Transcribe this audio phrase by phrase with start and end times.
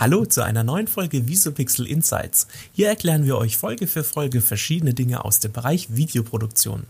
[0.00, 2.46] Hallo zu einer neuen Folge Visopixel Insights.
[2.72, 6.84] Hier erklären wir euch Folge für Folge verschiedene Dinge aus dem Bereich Videoproduktion.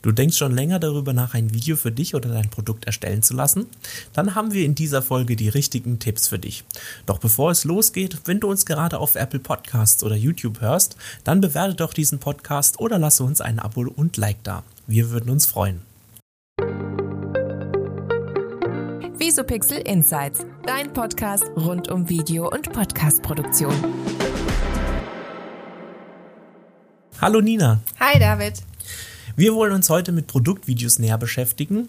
[0.00, 3.34] Du denkst schon länger darüber nach, ein Video für dich oder dein Produkt erstellen zu
[3.34, 3.66] lassen?
[4.14, 6.64] Dann haben wir in dieser Folge die richtigen Tipps für dich.
[7.04, 11.42] Doch bevor es losgeht, wenn du uns gerade auf Apple Podcasts oder YouTube hörst, dann
[11.42, 14.62] bewerte doch diesen Podcast oder lasse uns ein Abo und Like da.
[14.86, 15.82] Wir würden uns freuen.
[19.18, 23.72] Visopixel Insights, dein Podcast rund um Video- und Podcastproduktion.
[27.18, 27.80] Hallo Nina.
[27.98, 28.62] Hi David.
[29.34, 31.88] Wir wollen uns heute mit Produktvideos näher beschäftigen.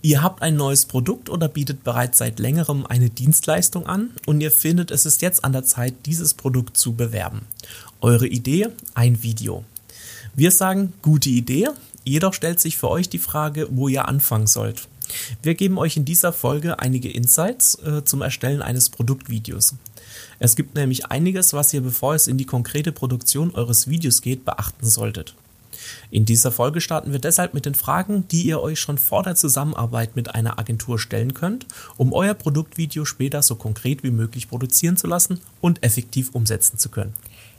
[0.00, 4.50] Ihr habt ein neues Produkt oder bietet bereits seit längerem eine Dienstleistung an und ihr
[4.50, 7.42] findet, es ist jetzt an der Zeit, dieses Produkt zu bewerben.
[8.00, 8.68] Eure Idee?
[8.94, 9.62] Ein Video.
[10.34, 11.68] Wir sagen, gute Idee,
[12.04, 14.88] jedoch stellt sich für euch die Frage, wo ihr anfangen sollt.
[15.42, 19.74] Wir geben euch in dieser Folge einige Insights äh, zum Erstellen eines Produktvideos.
[20.38, 24.44] Es gibt nämlich einiges, was ihr, bevor es in die konkrete Produktion eures Videos geht,
[24.44, 25.34] beachten solltet.
[26.10, 29.34] In dieser Folge starten wir deshalb mit den Fragen, die ihr euch schon vor der
[29.34, 34.96] Zusammenarbeit mit einer Agentur stellen könnt, um euer Produktvideo später so konkret wie möglich produzieren
[34.96, 37.14] zu lassen und effektiv umsetzen zu können.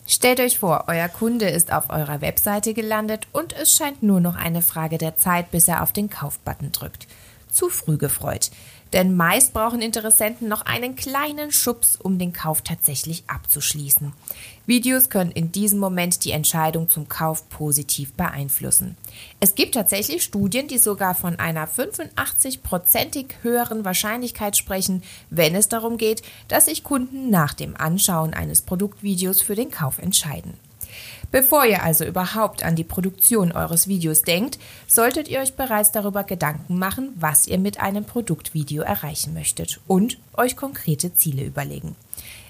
[0.06, 4.36] Stellt euch vor, euer Kunde ist auf eurer Webseite gelandet und es scheint nur noch
[4.36, 7.08] eine Frage der Zeit, bis er auf den Kaufbutton drückt
[7.54, 8.52] zu früh gefreut.
[8.94, 14.14] Denn meist brauchen Interessenten noch einen kleinen Schubs, um den Kauf tatsächlich abzuschließen.
[14.68, 18.96] Videos können in diesem Moment die Entscheidung zum Kauf positiv beeinflussen.
[19.40, 25.98] Es gibt tatsächlich Studien, die sogar von einer 85-prozentig höheren Wahrscheinlichkeit sprechen, wenn es darum
[25.98, 30.54] geht, dass sich Kunden nach dem Anschauen eines Produktvideos für den Kauf entscheiden.
[31.34, 36.24] Bevor ihr also überhaupt an die Produktion eures Videos denkt, solltet ihr euch bereits darüber
[36.24, 41.96] Gedanken machen, was ihr mit einem Produktvideo erreichen möchtet und euch konkrete Ziele überlegen.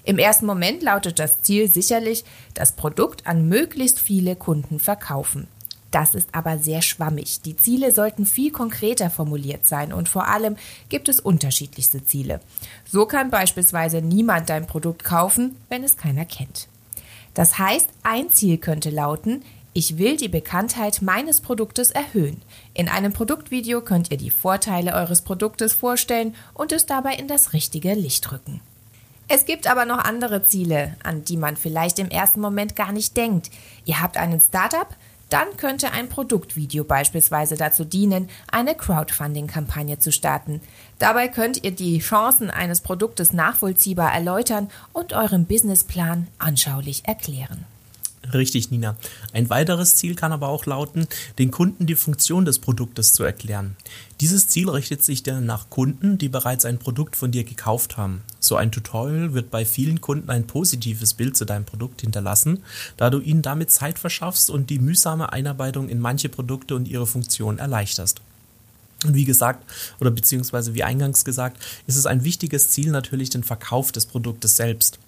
[0.04, 5.48] Im ersten Moment lautet das Ziel sicherlich, das Produkt an möglichst viele Kunden verkaufen.
[5.90, 7.40] Das ist aber sehr schwammig.
[7.40, 10.56] Die Ziele sollten viel konkreter formuliert sein und vor allem
[10.90, 12.38] gibt es unterschiedlichste Ziele.
[12.84, 16.68] So kann beispielsweise niemand dein Produkt kaufen, wenn es keiner kennt.
[17.34, 19.42] Das heißt, ein Ziel könnte lauten,
[19.76, 22.40] ich will die Bekanntheit meines Produktes erhöhen.
[22.74, 27.52] In einem Produktvideo könnt ihr die Vorteile eures Produktes vorstellen und es dabei in das
[27.52, 28.60] richtige Licht rücken.
[29.26, 33.16] Es gibt aber noch andere Ziele, an die man vielleicht im ersten Moment gar nicht
[33.16, 33.50] denkt.
[33.84, 34.88] Ihr habt einen Startup,
[35.34, 40.60] dann könnte ein Produktvideo beispielsweise dazu dienen, eine Crowdfunding-Kampagne zu starten.
[41.00, 47.66] Dabei könnt ihr die Chancen eines Produktes nachvollziehbar erläutern und euren Businessplan anschaulich erklären.
[48.32, 48.96] Richtig, Nina.
[49.32, 51.06] Ein weiteres Ziel kann aber auch lauten,
[51.38, 53.76] den Kunden die Funktion des Produktes zu erklären.
[54.20, 58.22] Dieses Ziel richtet sich dann nach Kunden, die bereits ein Produkt von dir gekauft haben.
[58.40, 62.62] So ein Tutorial wird bei vielen Kunden ein positives Bild zu deinem Produkt hinterlassen,
[62.96, 67.06] da du ihnen damit Zeit verschaffst und die mühsame Einarbeitung in manche Produkte und ihre
[67.06, 68.20] Funktionen erleichterst.
[69.04, 69.70] Und wie gesagt,
[70.00, 74.56] oder beziehungsweise wie eingangs gesagt, ist es ein wichtiges Ziel natürlich den Verkauf des Produktes
[74.56, 74.98] selbst.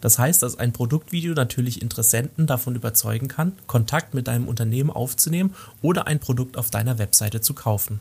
[0.00, 5.54] Das heißt, dass ein Produktvideo natürlich Interessenten davon überzeugen kann, Kontakt mit deinem Unternehmen aufzunehmen
[5.82, 8.00] oder ein Produkt auf deiner Webseite zu kaufen.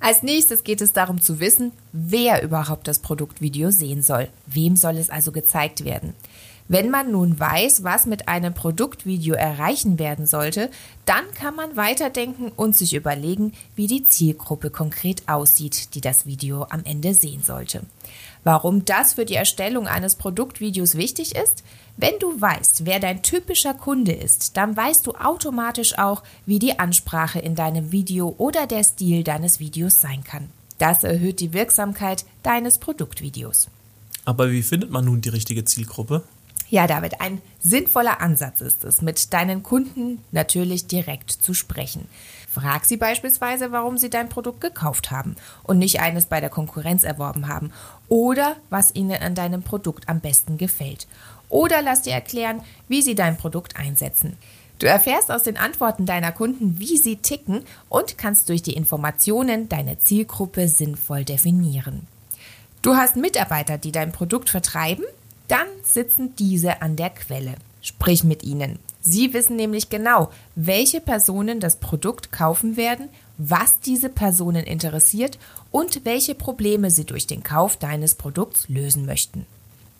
[0.00, 4.28] Als nächstes geht es darum zu wissen, wer überhaupt das Produktvideo sehen soll.
[4.46, 6.14] Wem soll es also gezeigt werden?
[6.68, 10.70] Wenn man nun weiß, was mit einem Produktvideo erreichen werden sollte,
[11.04, 16.66] dann kann man weiterdenken und sich überlegen, wie die Zielgruppe konkret aussieht, die das Video
[16.70, 17.82] am Ende sehen sollte.
[18.44, 21.62] Warum das für die Erstellung eines Produktvideos wichtig ist?
[21.96, 26.78] Wenn du weißt, wer dein typischer Kunde ist, dann weißt du automatisch auch, wie die
[26.78, 30.48] Ansprache in deinem Video oder der Stil deines Videos sein kann.
[30.78, 33.68] Das erhöht die Wirksamkeit deines Produktvideos.
[34.24, 36.22] Aber wie findet man nun die richtige Zielgruppe?
[36.72, 42.08] Ja, David, ein sinnvoller Ansatz ist es, mit deinen Kunden natürlich direkt zu sprechen.
[42.50, 47.04] Frag sie beispielsweise, warum sie dein Produkt gekauft haben und nicht eines bei der Konkurrenz
[47.04, 47.74] erworben haben
[48.08, 51.06] oder was ihnen an deinem Produkt am besten gefällt.
[51.50, 54.38] Oder lass dir erklären, wie sie dein Produkt einsetzen.
[54.78, 59.68] Du erfährst aus den Antworten deiner Kunden, wie sie ticken und kannst durch die Informationen
[59.68, 62.06] deine Zielgruppe sinnvoll definieren.
[62.80, 65.04] Du hast Mitarbeiter, die dein Produkt vertreiben
[65.52, 67.56] dann sitzen diese an der Quelle.
[67.82, 68.78] Sprich mit ihnen.
[69.02, 75.38] Sie wissen nämlich genau, welche Personen das Produkt kaufen werden, was diese Personen interessiert
[75.70, 79.44] und welche Probleme sie durch den Kauf deines Produkts lösen möchten.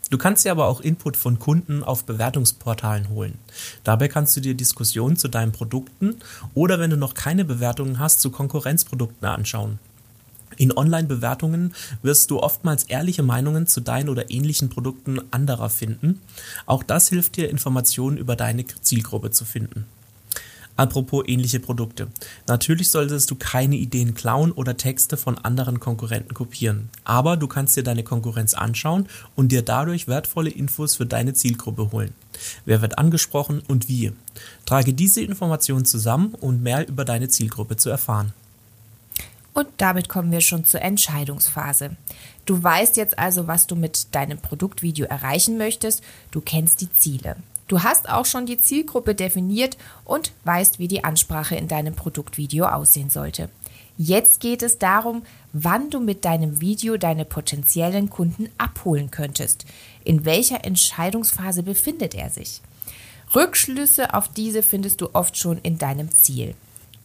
[0.09, 3.39] Du kannst dir aber auch Input von Kunden auf Bewertungsportalen holen.
[3.85, 6.17] Dabei kannst du dir Diskussionen zu deinen Produkten
[6.55, 9.79] oder wenn du noch keine Bewertungen hast, zu Konkurrenzprodukten anschauen.
[10.63, 16.21] In Online-Bewertungen wirst du oftmals ehrliche Meinungen zu deinen oder ähnlichen Produkten anderer finden.
[16.67, 19.87] Auch das hilft dir, Informationen über deine Zielgruppe zu finden.
[20.77, 22.07] Apropos ähnliche Produkte.
[22.47, 26.91] Natürlich solltest du keine Ideen klauen oder Texte von anderen Konkurrenten kopieren.
[27.03, 31.91] Aber du kannst dir deine Konkurrenz anschauen und dir dadurch wertvolle Infos für deine Zielgruppe
[31.91, 32.15] holen.
[32.67, 34.13] Wer wird angesprochen und wie?
[34.65, 38.33] Trage diese Informationen zusammen, um mehr über deine Zielgruppe zu erfahren.
[39.55, 41.97] Und damit kommen wir schon zur Entscheidungsphase.
[42.47, 47.37] Du weißt jetzt also, was du mit deinem Produktvideo erreichen möchtest, du kennst die Ziele.
[47.69, 52.67] Du hast auch schon die Zielgruppe definiert und weißt, wie die Ansprache in deinem Produktvideo
[52.67, 53.49] aussehen sollte.
[53.99, 55.23] Jetzt geht es darum,
[55.53, 59.65] wann du mit deinem Video deine potenziellen Kunden abholen könntest.
[60.03, 62.63] In welcher Entscheidungsphase befindet er sich?
[63.35, 66.55] Rückschlüsse auf diese findest du oft schon in deinem Ziel.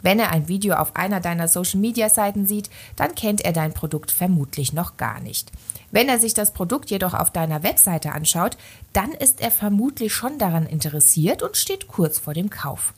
[0.02, 4.72] Wenn er ein Video auf einer deiner Social-Media-Seiten sieht, dann kennt er dein Produkt vermutlich
[4.72, 5.50] noch gar nicht.
[5.90, 8.56] Wenn er sich das Produkt jedoch auf deiner Webseite anschaut,
[8.92, 12.92] dann ist er vermutlich schon daran interessiert und steht kurz vor dem Kauf.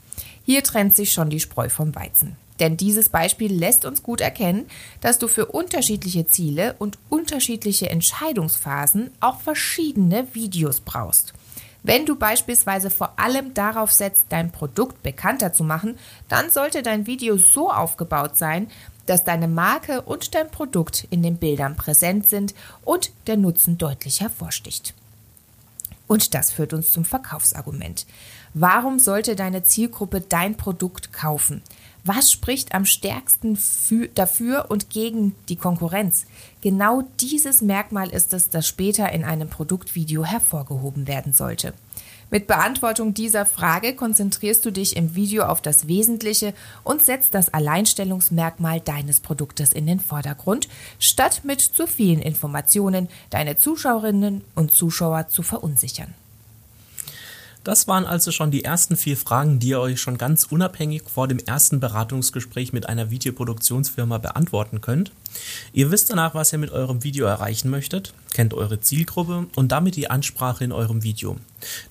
[0.44, 2.36] Hier trennt sich schon die Spreu vom Weizen.
[2.58, 4.66] Denn dieses Beispiel lässt uns gut erkennen,
[5.00, 11.32] dass du für unterschiedliche Ziele und unterschiedliche Entscheidungsphasen auch verschiedene Videos brauchst.
[11.82, 15.98] Wenn du beispielsweise vor allem darauf setzt, dein Produkt bekannter zu machen,
[16.28, 18.70] dann sollte dein Video so aufgebaut sein,
[19.06, 22.54] dass deine Marke und dein Produkt in den Bildern präsent sind
[22.84, 24.94] und der Nutzen deutlich hervorsticht.
[26.06, 28.04] Und das führt uns zum Verkaufsargument.
[28.52, 31.62] Warum sollte deine Zielgruppe dein Produkt kaufen?
[32.04, 33.58] Was spricht am stärksten
[34.14, 36.26] dafür und gegen die Konkurrenz?
[36.62, 41.74] Genau dieses Merkmal ist es, das später in einem Produktvideo hervorgehoben werden sollte.
[42.30, 46.54] Mit Beantwortung dieser Frage konzentrierst du dich im Video auf das Wesentliche
[46.84, 50.68] und setzt das Alleinstellungsmerkmal deines Produktes in den Vordergrund,
[51.00, 56.14] statt mit zu vielen Informationen deine Zuschauerinnen und Zuschauer zu verunsichern.
[57.62, 61.28] Das waren also schon die ersten vier Fragen, die ihr euch schon ganz unabhängig vor
[61.28, 65.12] dem ersten Beratungsgespräch mit einer Videoproduktionsfirma beantworten könnt.
[65.74, 69.96] Ihr wisst danach, was ihr mit eurem Video erreichen möchtet, kennt eure Zielgruppe und damit
[69.96, 71.36] die Ansprache in eurem Video.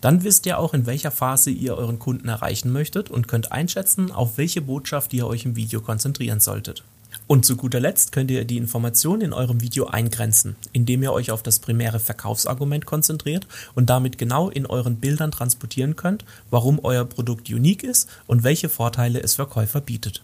[0.02, 4.12] Dann wisst ihr auch, in welcher Phase ihr euren Kunden erreichen möchtet und könnt einschätzen,
[4.12, 6.84] auf welche Botschaft ihr euch im Video konzentrieren solltet.
[7.32, 11.30] Und zu guter Letzt könnt ihr die Informationen in eurem Video eingrenzen, indem ihr euch
[11.30, 13.46] auf das primäre Verkaufsargument konzentriert
[13.76, 18.68] und damit genau in euren Bildern transportieren könnt, warum euer Produkt unique ist und welche
[18.68, 20.24] Vorteile es für Käufer bietet.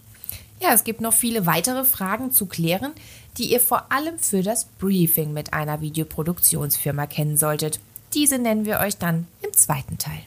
[0.60, 2.90] Ja, es gibt noch viele weitere Fragen zu klären,
[3.38, 7.78] die ihr vor allem für das Briefing mit einer Videoproduktionsfirma kennen solltet.
[8.14, 10.22] Diese nennen wir euch dann im zweiten Teil.